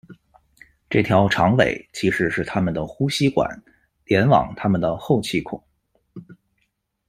[0.89, 3.47] 这条「长尾」其实是它们的呼吸管，
[4.05, 5.63] 连往它们的后气孔。